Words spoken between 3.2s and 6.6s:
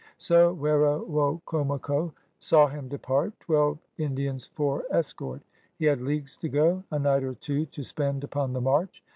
twelve Indi ans for escort. He had leagues to